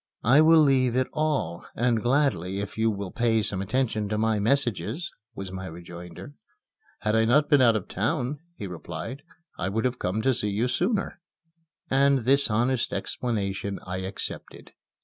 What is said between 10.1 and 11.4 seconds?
to see you sooner."